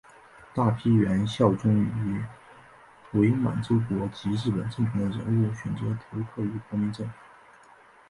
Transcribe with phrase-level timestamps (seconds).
[0.55, 2.25] 大批原效忠于
[3.13, 7.13] 伪满洲国及日本政权的人物选择投靠于国民政府。